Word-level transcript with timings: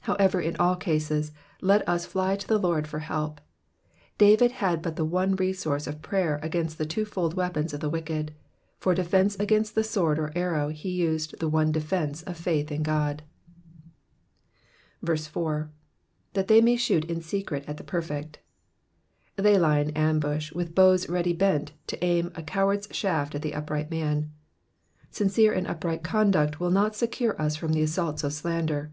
However, 0.00 0.38
in 0.38 0.54
all 0.56 0.76
cases, 0.76 1.32
let 1.62 1.88
us 1.88 2.04
fly 2.04 2.36
to 2.36 2.46
the 2.46 2.58
Lord 2.58 2.86
for 2.86 2.98
help. 2.98 3.40
David 4.18 4.52
had 4.52 4.82
but 4.82 4.96
the 4.96 5.04
one 5.06 5.34
resource 5.34 5.86
of 5.86 6.02
prayer 6.02 6.38
against 6.42 6.76
the 6.76 6.84
twofold 6.84 7.32
weapons 7.32 7.72
of 7.72 7.80
the 7.80 7.88
wicked, 7.88 8.34
for 8.78 8.94
defencd 8.94 9.40
against 9.40 9.82
sword 9.82 10.18
or 10.18 10.30
arrow 10.36 10.64
ho 10.68 10.88
used 10.88 11.38
the 11.40 11.48
one 11.48 11.72
defence 11.72 12.22
of 12.24 12.36
faith 12.36 12.70
iu 12.70 12.80
God. 12.80 13.22
4. 15.02 15.70
* 16.04 16.34
^That 16.34 16.48
they 16.48 16.60
may 16.60 16.76
shoot 16.76 17.06
in 17.06 17.22
secret 17.22 17.64
at 17.66 17.78
the 17.78 17.82
perfect.'*'' 17.84 18.40
They 19.36 19.56
lie 19.58 19.78
in 19.78 19.90
ambush, 19.92 20.52
with 20.52 20.74
bows 20.74 21.08
ready 21.08 21.32
bent 21.32 21.72
to 21.86 22.04
aim 22.04 22.30
a 22.34 22.42
coward^s 22.42 22.92
shaft 22.92 23.34
at 23.34 23.40
the 23.40 23.54
upright 23.54 23.90
man. 23.90 24.32
Sincere 25.10 25.54
and 25.54 25.66
up 25.66 25.82
right 25.82 26.02
conduct 26.04 26.60
will 26.60 26.70
not 26.70 26.94
secure 26.94 27.40
us 27.40 27.56
from 27.56 27.72
the 27.72 27.80
assaults 27.80 28.22
of 28.22 28.34
slander. 28.34 28.92